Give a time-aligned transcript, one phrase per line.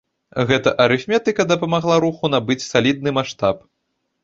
[0.51, 3.65] Гэта арыфметыка дапамагла руху набыць салідны маштаб.